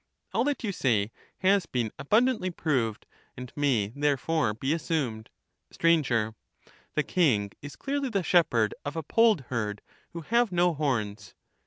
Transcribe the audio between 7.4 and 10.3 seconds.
is clearly the shepherd of a polled herd, who